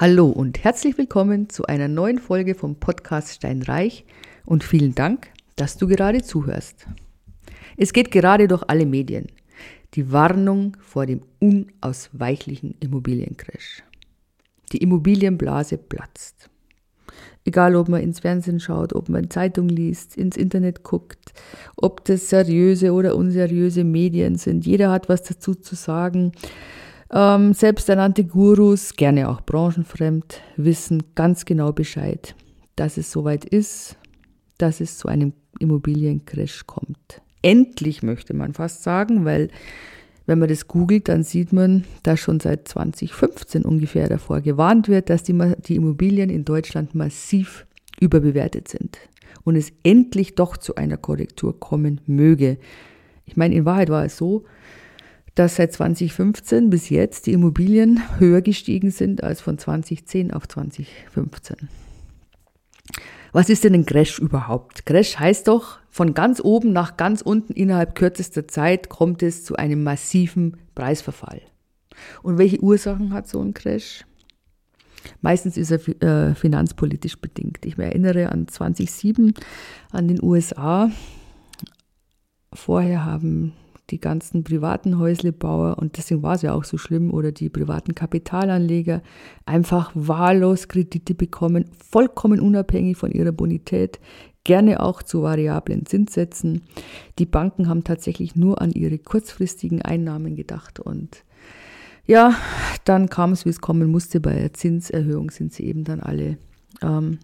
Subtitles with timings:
[0.00, 4.06] Hallo und herzlich willkommen zu einer neuen Folge vom Podcast Steinreich
[4.46, 6.86] und vielen Dank, dass du gerade zuhörst.
[7.76, 9.26] Es geht gerade durch alle Medien.
[9.92, 13.82] Die Warnung vor dem unausweichlichen Immobiliencrash.
[14.72, 16.48] Die Immobilienblase platzt.
[17.44, 21.34] Egal, ob man ins Fernsehen schaut, ob man Zeitung liest, ins Internet guckt,
[21.76, 24.64] ob das seriöse oder unseriöse Medien sind.
[24.64, 26.32] Jeder hat was dazu zu sagen.
[27.12, 32.36] Ähm, selbsternannte Gurus, gerne auch branchenfremd, wissen ganz genau Bescheid,
[32.76, 33.96] dass es soweit ist,
[34.58, 37.20] dass es zu einem Immobiliencrash kommt.
[37.42, 39.48] Endlich möchte man fast sagen, weil
[40.26, 45.10] wenn man das googelt, dann sieht man, dass schon seit 2015 ungefähr davor gewarnt wird,
[45.10, 45.36] dass die,
[45.66, 47.66] die Immobilien in Deutschland massiv
[47.98, 48.98] überbewertet sind
[49.42, 52.58] und es endlich doch zu einer Korrektur kommen möge.
[53.24, 54.44] Ich meine, in Wahrheit war es so,
[55.34, 61.68] dass seit 2015 bis jetzt die Immobilien höher gestiegen sind als von 2010 auf 2015.
[63.32, 64.86] Was ist denn ein Crash überhaupt?
[64.86, 69.56] Crash heißt doch, von ganz oben nach ganz unten innerhalb kürzester Zeit kommt es zu
[69.56, 71.42] einem massiven Preisverfall.
[72.22, 74.04] Und welche Ursachen hat so ein Crash?
[75.20, 77.64] Meistens ist er äh, finanzpolitisch bedingt.
[77.64, 79.34] Ich erinnere an 2007
[79.92, 80.90] an den USA.
[82.52, 83.52] Vorher haben
[83.90, 87.94] die ganzen privaten Häuslebauer, und deswegen war es ja auch so schlimm, oder die privaten
[87.94, 89.02] Kapitalanleger
[89.46, 94.00] einfach wahllos Kredite bekommen, vollkommen unabhängig von ihrer Bonität,
[94.44, 96.62] gerne auch zu variablen Zinssätzen.
[97.18, 101.24] Die Banken haben tatsächlich nur an ihre kurzfristigen Einnahmen gedacht und
[102.06, 102.34] ja,
[102.84, 104.18] dann kam es, wie es kommen musste.
[104.18, 106.38] Bei der Zinserhöhung sind sie eben dann alle
[106.82, 107.18] ähm,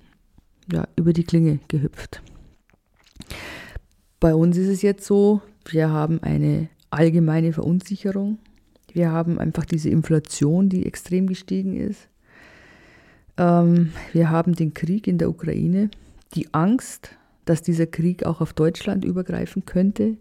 [0.70, 2.22] ja, über die Klinge gehüpft.
[4.20, 8.38] Bei uns ist es jetzt so, wir haben eine allgemeine Verunsicherung.
[8.92, 12.08] Wir haben einfach diese Inflation, die extrem gestiegen ist.
[13.36, 15.90] Ähm, wir haben den Krieg in der Ukraine,
[16.34, 17.10] die Angst,
[17.44, 20.16] dass dieser Krieg auch auf Deutschland übergreifen könnte.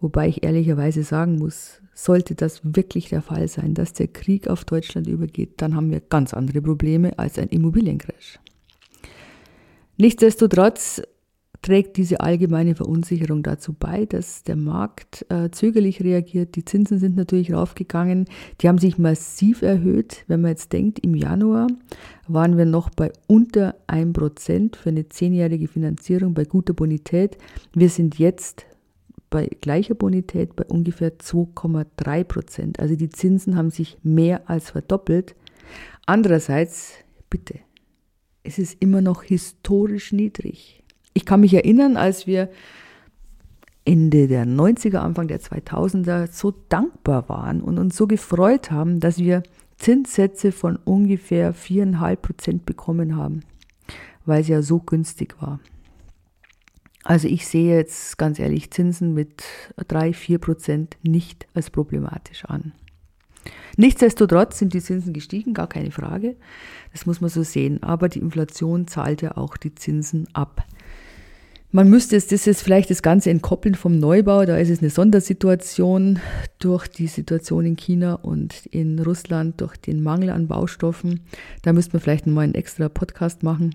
[0.00, 4.64] Wobei ich ehrlicherweise sagen muss, sollte das wirklich der Fall sein, dass der Krieg auf
[4.64, 8.38] Deutschland übergeht, dann haben wir ganz andere Probleme als ein Immobiliencrash.
[9.96, 11.02] Nichtsdestotrotz
[11.68, 16.56] trägt diese allgemeine Verunsicherung dazu bei, dass der Markt äh, zögerlich reagiert.
[16.56, 18.24] Die Zinsen sind natürlich raufgegangen.
[18.62, 20.24] Die haben sich massiv erhöht.
[20.28, 21.66] Wenn man jetzt denkt, im Januar
[22.26, 27.36] waren wir noch bei unter 1% für eine zehnjährige Finanzierung bei guter Bonität.
[27.74, 28.64] Wir sind jetzt
[29.28, 35.36] bei gleicher Bonität bei ungefähr 2,3% Also die Zinsen haben sich mehr als verdoppelt.
[36.06, 36.94] Andererseits,
[37.28, 37.56] bitte,
[38.42, 40.82] es ist immer noch historisch niedrig.
[41.18, 42.48] Ich kann mich erinnern, als wir
[43.84, 49.18] Ende der 90er, Anfang der 2000er so dankbar waren und uns so gefreut haben, dass
[49.18, 49.42] wir
[49.78, 53.40] Zinssätze von ungefähr 4,5 Prozent bekommen haben,
[54.26, 55.58] weil es ja so günstig war.
[57.02, 59.42] Also ich sehe jetzt ganz ehrlich Zinsen mit
[59.88, 62.74] 3, 4 Prozent nicht als problematisch an.
[63.76, 66.36] Nichtsdestotrotz sind die Zinsen gestiegen, gar keine Frage.
[66.92, 67.82] Das muss man so sehen.
[67.82, 70.64] Aber die Inflation zahlt ja auch die Zinsen ab.
[71.70, 74.46] Man müsste es, das ist vielleicht das Ganze entkoppeln vom Neubau.
[74.46, 76.18] Da ist es eine Sondersituation
[76.58, 81.20] durch die Situation in China und in Russland, durch den Mangel an Baustoffen.
[81.60, 83.74] Da müsste man vielleicht mal einen extra Podcast machen.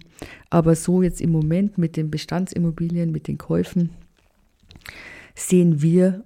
[0.50, 3.92] Aber so jetzt im Moment mit den Bestandsimmobilien, mit den Käufen,
[5.36, 6.24] sehen wir,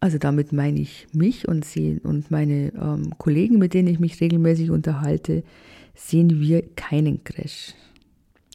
[0.00, 4.20] also damit meine ich mich und, sehen, und meine ähm, Kollegen, mit denen ich mich
[4.20, 5.42] regelmäßig unterhalte,
[5.94, 7.72] sehen wir keinen Crash.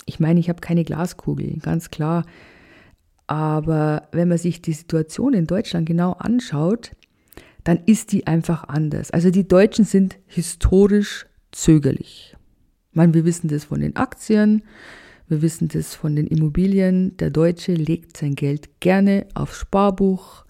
[0.05, 2.25] Ich meine, ich habe keine Glaskugel, ganz klar.
[3.27, 6.91] Aber wenn man sich die Situation in Deutschland genau anschaut,
[7.63, 9.11] dann ist die einfach anders.
[9.11, 12.35] Also die Deutschen sind historisch zögerlich.
[12.91, 14.63] Ich meine, wir wissen das von den Aktien,
[15.27, 17.15] wir wissen das von den Immobilien.
[17.17, 20.45] Der Deutsche legt sein Geld gerne aufs Sparbuch,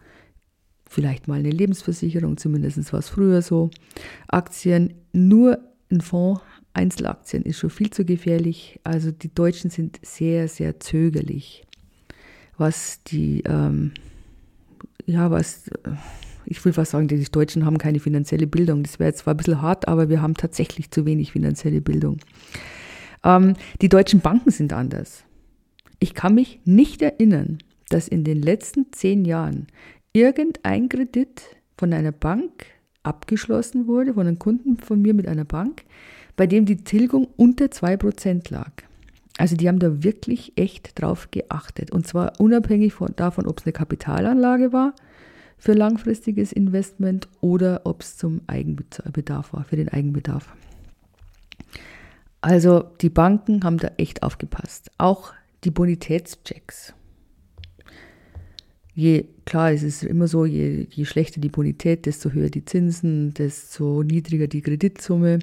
[0.89, 3.69] vielleicht mal eine Lebensversicherung, zumindest war es früher so.
[4.27, 5.59] Aktien, nur
[5.91, 6.41] ein Fonds
[6.73, 8.79] Einzelaktien ist schon viel zu gefährlich.
[8.83, 11.65] Also die Deutschen sind sehr, sehr zögerlich,
[12.57, 13.91] was die, ähm,
[15.05, 15.69] ja, was,
[16.45, 18.83] ich will fast sagen, die Deutschen haben keine finanzielle Bildung.
[18.83, 22.17] Das wäre zwar ein bisschen hart, aber wir haben tatsächlich zu wenig finanzielle Bildung.
[23.23, 25.23] Ähm, die deutschen Banken sind anders.
[25.99, 27.59] Ich kann mich nicht erinnern,
[27.89, 29.67] dass in den letzten zehn Jahren
[30.11, 31.43] irgendein Kredit
[31.77, 32.65] von einer Bank
[33.03, 35.83] abgeschlossen wurde, von einem Kunden von mir mit einer Bank,
[36.35, 38.71] bei dem die Tilgung unter 2% lag.
[39.37, 41.91] Also die haben da wirklich echt drauf geachtet.
[41.91, 44.93] Und zwar unabhängig von, davon, ob es eine Kapitalanlage war
[45.57, 50.53] für langfristiges Investment oder ob es zum Eigenbedarf war, für den Eigenbedarf.
[52.41, 54.91] Also die Banken haben da echt aufgepasst.
[54.97, 55.33] Auch
[55.63, 56.93] die Bonitätschecks.
[58.95, 63.33] Je, klar, es ist immer so, je, je schlechter die Bonität, desto höher die Zinsen,
[63.33, 65.39] desto niedriger die Kreditsumme,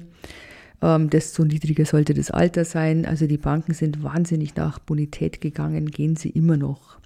[0.81, 3.05] ähm, desto niedriger sollte das Alter sein.
[3.05, 6.99] Also die Banken sind wahnsinnig nach Bonität gegangen, gehen sie immer noch.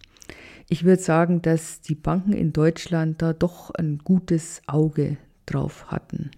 [0.70, 6.32] Ich würde sagen, dass die Banken in Deutschland da doch ein gutes Auge drauf hatten.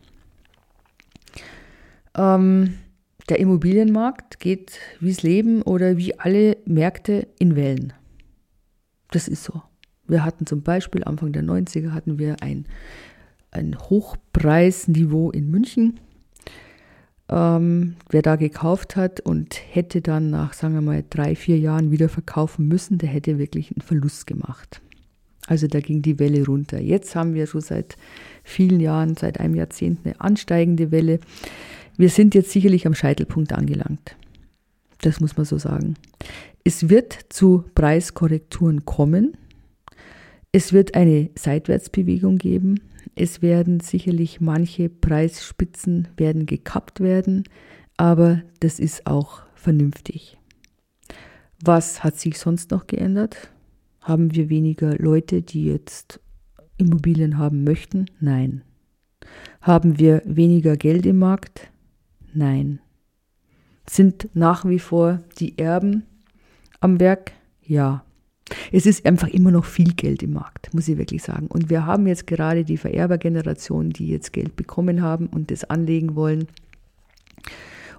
[2.15, 2.75] Ähm,
[3.29, 7.93] der Immobilienmarkt geht wie das Leben oder wie alle Märkte in Wellen.
[9.11, 9.61] Das ist so.
[10.07, 12.65] Wir hatten zum Beispiel Anfang der 90er hatten wir ein,
[13.51, 15.99] ein Hochpreisniveau in München.
[17.29, 21.91] Ähm, wer da gekauft hat und hätte dann nach, sagen wir mal, drei, vier Jahren
[21.91, 24.81] wieder verkaufen müssen, der hätte wirklich einen Verlust gemacht.
[25.45, 26.79] Also da ging die Welle runter.
[26.79, 27.97] Jetzt haben wir so seit
[28.43, 31.19] vielen Jahren, seit einem Jahrzehnt eine ansteigende Welle.
[31.97, 34.15] Wir sind jetzt sicherlich am Scheitelpunkt angelangt.
[35.01, 35.95] Das muss man so sagen.
[36.63, 39.37] Es wird zu Preiskorrekturen kommen.
[40.51, 42.79] Es wird eine Seitwärtsbewegung geben.
[43.15, 47.43] Es werden sicherlich manche Preisspitzen werden gekappt werden,
[47.97, 50.37] aber das ist auch vernünftig.
[51.63, 53.51] Was hat sich sonst noch geändert?
[54.01, 56.19] Haben wir weniger Leute, die jetzt
[56.77, 58.05] Immobilien haben möchten?
[58.19, 58.61] Nein.
[59.61, 61.71] Haben wir weniger Geld im Markt?
[62.33, 62.79] Nein.
[63.89, 66.03] Sind nach wie vor die Erben
[66.79, 67.31] am Werk?
[67.63, 68.03] Ja.
[68.71, 71.47] Es ist einfach immer noch viel Geld im Markt, muss ich wirklich sagen.
[71.47, 76.15] Und wir haben jetzt gerade die Vererbergeneration, die jetzt Geld bekommen haben und das anlegen
[76.15, 76.47] wollen.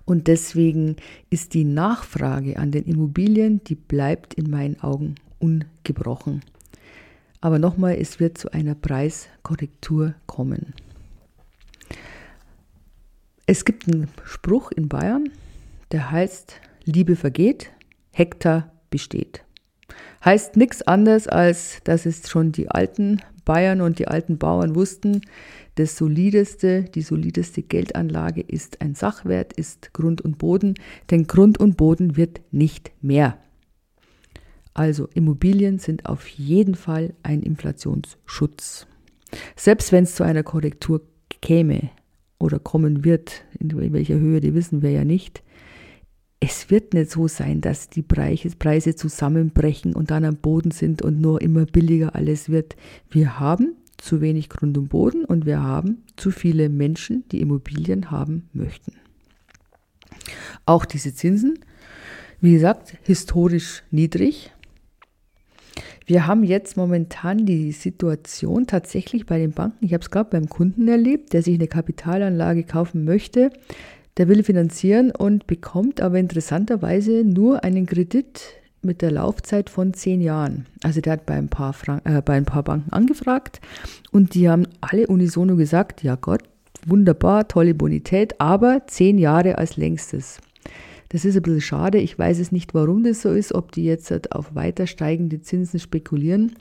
[0.04, 0.96] Und deswegen
[1.28, 6.40] ist die Nachfrage an den Immobilien, die bleibt in meinen Augen ungebrochen.
[7.40, 10.74] Aber nochmal, es wird zu einer Preiskorrektur kommen.
[13.46, 15.30] Es gibt einen Spruch in Bayern,
[15.92, 17.70] der heißt, Liebe vergeht,
[18.10, 19.44] Hektar besteht.
[20.24, 25.22] Heißt nichts anderes, als dass es schon die alten Bayern und die alten Bauern wussten,
[25.76, 30.74] das solideste, die solideste Geldanlage ist ein Sachwert, ist Grund und Boden,
[31.10, 33.38] denn Grund und Boden wird nicht mehr.
[34.74, 38.86] Also Immobilien sind auf jeden Fall ein Inflationsschutz.
[39.56, 41.02] Selbst wenn es zu einer Korrektur
[41.40, 41.90] käme,
[42.38, 45.42] oder kommen wird, in welcher Höhe, die wissen wir ja nicht.
[46.40, 51.20] Es wird nicht so sein, dass die Preise zusammenbrechen und dann am Boden sind und
[51.20, 52.76] nur immer billiger alles wird.
[53.10, 58.12] Wir haben zu wenig Grund und Boden und wir haben zu viele Menschen, die Immobilien
[58.12, 58.92] haben möchten.
[60.64, 61.58] Auch diese Zinsen,
[62.40, 64.52] wie gesagt, historisch niedrig.
[66.06, 70.48] Wir haben jetzt momentan die Situation tatsächlich bei den Banken, ich habe es gerade beim
[70.48, 73.50] Kunden erlebt, der sich eine Kapitalanlage kaufen möchte,
[74.18, 78.42] der will finanzieren und bekommt aber interessanterweise nur einen Kredit
[78.82, 80.66] mit der Laufzeit von zehn Jahren.
[80.82, 83.60] Also der hat bei ein paar, Frank äh, bei ein paar Banken angefragt
[84.10, 86.42] und die haben alle unisono gesagt, ja Gott,
[86.86, 90.40] wunderbar, tolle Bonität, aber zehn Jahre als längstes.
[91.10, 91.98] Das ist ein bisschen schade.
[91.98, 95.40] Ich weiß es nicht, warum das so ist, ob die jetzt halt auf weiter steigende
[95.40, 96.56] Zinsen spekulieren,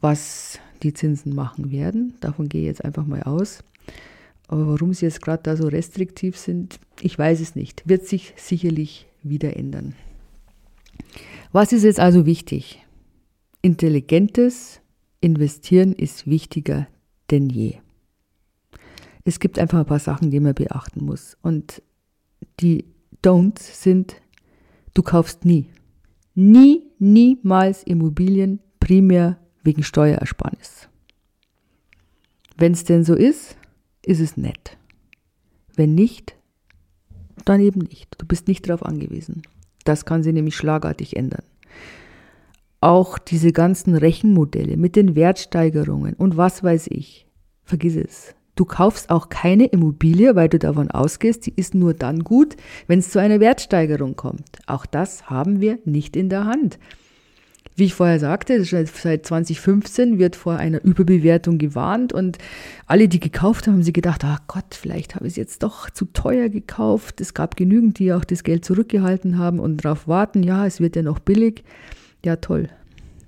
[0.00, 2.14] was die Zinsen machen werden.
[2.20, 3.64] Davon gehe ich jetzt einfach mal aus.
[4.48, 7.82] Aber warum sie jetzt gerade da so restriktiv sind, ich weiß es nicht.
[7.86, 9.94] Wird sich sicherlich wieder ändern.
[11.52, 12.84] Was ist jetzt also wichtig?
[13.62, 14.80] Intelligentes
[15.20, 16.86] Investieren ist wichtiger
[17.30, 17.74] denn je.
[19.24, 21.36] Es gibt einfach ein paar Sachen, die man beachten muss.
[21.42, 21.82] Und
[22.60, 22.86] die
[23.22, 24.16] Don'ts sind,
[24.94, 25.66] du kaufst nie.
[26.34, 30.88] Nie, niemals Immobilien primär wegen Steuerersparnis.
[32.56, 33.56] Wenn es denn so ist,
[34.04, 34.76] ist es nett.
[35.74, 36.36] Wenn nicht,
[37.44, 38.14] dann eben nicht.
[38.18, 39.42] Du bist nicht darauf angewiesen.
[39.84, 41.44] Das kann sich nämlich schlagartig ändern.
[42.80, 47.26] Auch diese ganzen Rechenmodelle mit den Wertsteigerungen und was weiß ich,
[47.64, 48.34] vergiss es.
[48.54, 52.56] Du kaufst auch keine Immobilie, weil du davon ausgehst, sie ist nur dann gut,
[52.88, 54.58] wenn es zu einer Wertsteigerung kommt.
[54.66, 56.78] Auch das haben wir nicht in der Hand.
[57.78, 62.38] Wie ich vorher sagte, seit 2015 wird vor einer Überbewertung gewarnt und
[62.86, 65.88] alle, die gekauft haben, haben sie gedacht, ach Gott, vielleicht habe ich es jetzt doch
[65.88, 67.20] zu teuer gekauft.
[67.20, 70.96] Es gab genügend, die auch das Geld zurückgehalten haben und darauf warten, ja, es wird
[70.96, 71.62] ja noch billig.
[72.24, 72.68] Ja, toll.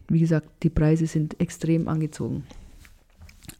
[0.09, 2.45] Wie gesagt, die Preise sind extrem angezogen.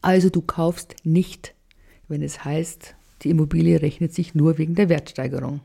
[0.01, 1.55] Also du kaufst nicht
[2.11, 5.61] wenn es heißt, die Immobilie rechnet sich nur wegen der Wertsteigerung.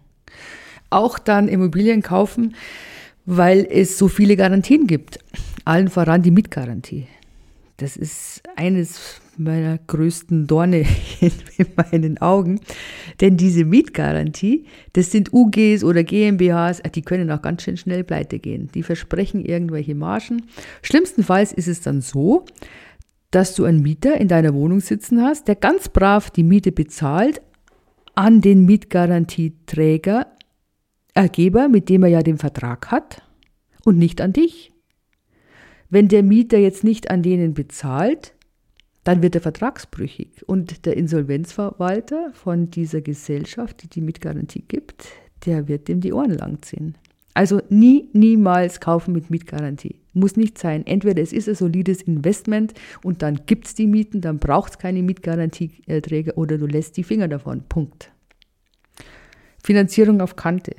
[0.89, 2.55] Auch dann Immobilien kaufen,
[3.27, 5.19] weil es so viele Garantien gibt.
[5.65, 7.07] Allen voran die Mietgarantie.
[7.77, 10.87] Das ist eines meiner größten Dorne
[11.21, 12.61] in meinen Augen.
[13.21, 14.65] Denn diese Mietgarantie,
[14.95, 18.71] das sind UGs oder GmbHs, die können auch ganz schön schnell pleite gehen.
[18.75, 20.47] Die versprechen irgendwelche Margen.
[20.83, 22.47] Schlimmstenfalls ist es dann so,
[23.31, 27.43] dass du einen Mieter in deiner Wohnung sitzen hast, der ganz brav die Miete bezahlt
[28.15, 30.27] an den Mietgarantieträger,
[31.17, 33.23] Ergeber, mit dem er ja den Vertrag hat
[33.85, 34.73] und nicht an dich.
[35.89, 38.35] Wenn der Mieter jetzt nicht an denen bezahlt,
[39.03, 45.07] dann wird er vertragsbrüchig und der Insolvenzverwalter von dieser Gesellschaft, die die Mietgarantie gibt,
[45.47, 46.99] der wird dem die Ohren langziehen.
[47.33, 50.01] Also nie, niemals kaufen mit Mietgarantie.
[50.13, 50.87] Muss nicht sein.
[50.87, 54.79] Entweder es ist ein solides Investment und dann gibt es die Mieten, dann braucht es
[54.79, 57.63] keine Mietgarantieträger oder du lässt die Finger davon.
[57.69, 58.11] Punkt.
[59.63, 60.73] Finanzierung auf Kante.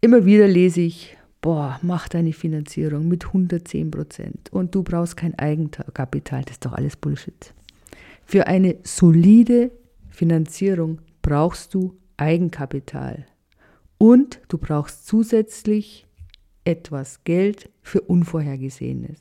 [0.00, 5.36] Immer wieder lese ich, boah, mach deine Finanzierung mit 110 Prozent und du brauchst kein
[5.36, 6.42] Eigenkapital.
[6.42, 7.52] Das ist doch alles Bullshit.
[8.24, 9.72] Für eine solide
[10.08, 13.26] Finanzierung brauchst du Eigenkapital.
[13.96, 16.06] Und du brauchst zusätzlich
[16.64, 19.18] etwas Geld für Unvorhergesehenes.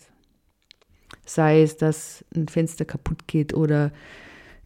[1.26, 3.92] Sei es, dass ein Fenster kaputt geht oder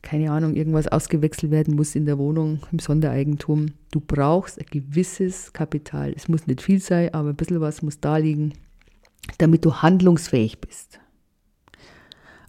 [0.01, 3.67] keine Ahnung, irgendwas ausgewechselt werden muss in der Wohnung, im Sondereigentum.
[3.91, 6.13] Du brauchst ein gewisses Kapital.
[6.15, 8.53] Es muss nicht viel sein, aber ein bisschen was muss da liegen,
[9.37, 10.99] damit du handlungsfähig bist.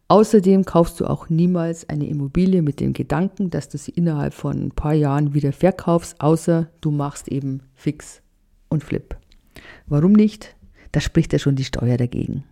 [0.09, 4.66] Außerdem kaufst du auch niemals eine Immobilie mit dem Gedanken, dass du sie innerhalb von
[4.66, 8.21] ein paar Jahren wieder verkaufst, außer du machst eben fix
[8.68, 9.16] und flip.
[9.87, 10.54] Warum nicht?
[10.92, 12.44] Da spricht ja schon die Steuer dagegen.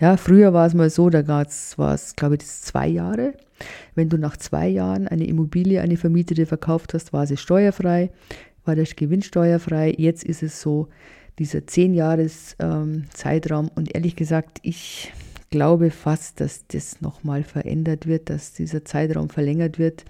[0.00, 3.34] Ja, früher war es mal so, da war es, glaube ich, zwei Jahre.
[3.94, 8.10] Wenn du nach zwei Jahren eine Immobilie, eine vermietete verkauft hast, war sie steuerfrei,
[8.64, 9.94] war der Gewinn steuerfrei.
[9.96, 10.88] Jetzt ist es so,
[11.38, 13.70] dieser zehn Jahres ähm, Zeitraum.
[13.74, 15.12] Und ehrlich gesagt, ich
[15.50, 20.04] glaube fast, dass das nochmal verändert wird, dass dieser Zeitraum verlängert wird,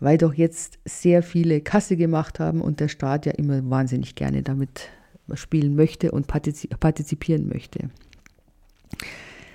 [0.00, 4.42] weil doch jetzt sehr viele Kasse gemacht haben und der Staat ja immer wahnsinnig gerne
[4.42, 4.88] damit
[5.34, 7.88] spielen möchte und partizipieren möchte.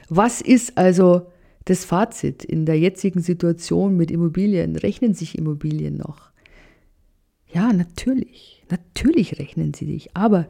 [0.10, 1.27] Was ist also
[1.69, 4.75] das Fazit in der jetzigen Situation mit Immobilien?
[4.75, 6.31] Rechnen sich Immobilien noch?
[7.53, 8.63] Ja, natürlich.
[8.69, 10.15] Natürlich rechnen sie dich.
[10.15, 10.47] Aber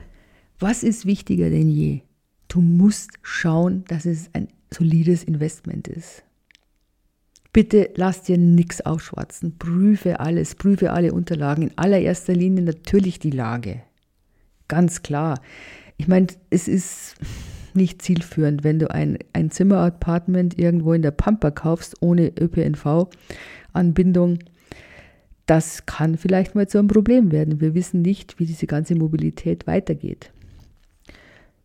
[0.59, 2.01] was ist wichtiger denn je?
[2.47, 6.23] Du musst schauen, dass es ein solides Investment ist.
[7.51, 9.57] Bitte lass dir nichts ausschwatzen.
[9.57, 11.63] Prüfe alles, prüfe alle Unterlagen.
[11.63, 13.81] In allererster Linie natürlich die Lage.
[14.67, 15.41] Ganz klar.
[15.97, 17.15] Ich meine, es ist
[17.79, 24.39] nicht zielführend, wenn du ein, ein Zimmerapartment irgendwo in der Pampa kaufst, ohne ÖPNV-Anbindung.
[25.45, 27.59] Das kann vielleicht mal zu einem Problem werden.
[27.59, 30.31] Wir wissen nicht, wie diese ganze Mobilität weitergeht.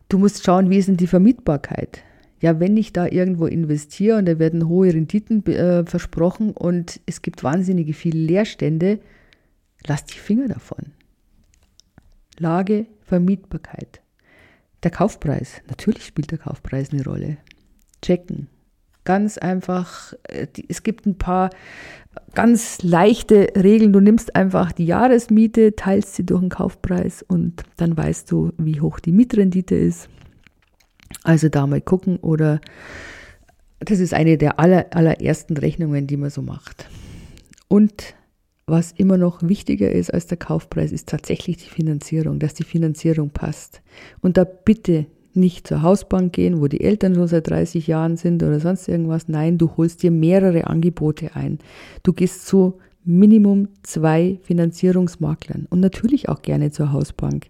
[0.09, 2.03] Du musst schauen, wie ist denn die Vermietbarkeit?
[2.45, 7.21] ja, wenn ich da irgendwo investiere und da werden hohe Renditen äh, versprochen und es
[7.23, 8.99] gibt wahnsinnige viele Leerstände,
[9.87, 10.91] lass die Finger davon.
[12.37, 14.01] Lage, Vermietbarkeit.
[14.85, 17.37] Der Kaufpreis, natürlich spielt der Kaufpreis eine Rolle.
[18.03, 18.49] Checken.
[19.03, 21.49] Ganz einfach, äh, es gibt ein paar
[22.35, 23.93] ganz leichte Regeln.
[23.93, 28.79] Du nimmst einfach die Jahresmiete, teilst sie durch den Kaufpreis und dann weißt du, wie
[28.79, 30.07] hoch die Mietrendite ist.
[31.23, 32.61] Also da mal gucken oder
[33.79, 36.87] das ist eine der aller, allerersten Rechnungen, die man so macht.
[37.67, 38.13] Und
[38.67, 43.29] was immer noch wichtiger ist als der Kaufpreis, ist tatsächlich die Finanzierung, dass die Finanzierung
[43.29, 43.81] passt.
[44.21, 48.41] Und da bitte nicht zur Hausbank gehen, wo die Eltern schon seit 30 Jahren sind
[48.41, 49.27] oder sonst irgendwas.
[49.27, 51.59] Nein, du holst dir mehrere Angebote ein.
[52.03, 57.47] Du gehst zu Minimum zwei Finanzierungsmaklern und natürlich auch gerne zur Hausbank.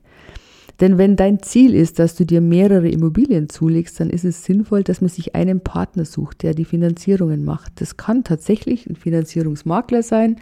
[0.81, 4.83] Denn wenn dein Ziel ist, dass du dir mehrere Immobilien zulegst, dann ist es sinnvoll,
[4.83, 7.79] dass man sich einen Partner sucht, der die Finanzierungen macht.
[7.79, 10.37] Das kann tatsächlich ein Finanzierungsmakler sein.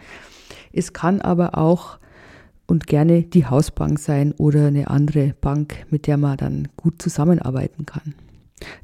[0.74, 1.98] Es kann aber auch
[2.66, 7.84] und gerne die Hausbank sein oder eine andere Bank, mit der man dann gut zusammenarbeiten
[7.86, 8.14] kann.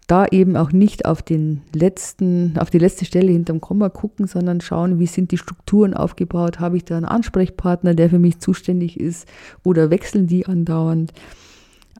[0.06, 4.60] Da eben auch nicht auf den letzten, auf die letzte Stelle hinterm Komma gucken, sondern
[4.60, 6.60] schauen, wie sind die Strukturen aufgebaut?
[6.60, 9.26] Habe ich da einen Ansprechpartner, der für mich zuständig ist
[9.64, 11.12] oder wechseln die andauernd?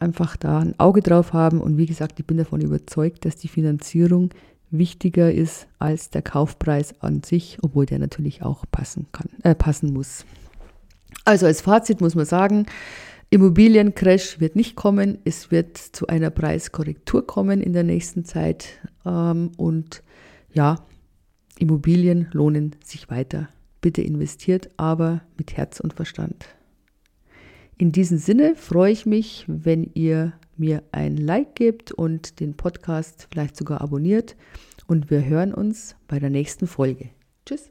[0.01, 1.61] einfach da ein Auge drauf haben.
[1.61, 4.31] Und wie gesagt, ich bin davon überzeugt, dass die Finanzierung
[4.71, 9.93] wichtiger ist als der Kaufpreis an sich, obwohl der natürlich auch passen kann, äh, passen
[9.93, 10.25] muss.
[11.25, 12.67] Also als Fazit muss man sagen,
[13.31, 15.19] Immobiliencrash wird nicht kommen.
[15.25, 18.81] Es wird zu einer Preiskorrektur kommen in der nächsten Zeit.
[19.07, 20.03] Ähm, und
[20.53, 20.85] ja,
[21.59, 23.49] Immobilien lohnen sich weiter.
[23.81, 26.47] Bitte investiert, aber mit Herz und Verstand.
[27.79, 33.27] In diesem Sinne freue ich mich, wenn ihr mir ein Like gebt und den Podcast
[33.33, 34.37] vielleicht sogar abonniert
[34.87, 37.11] und wir hören uns bei der nächsten Folge.
[37.47, 37.71] Tschüss.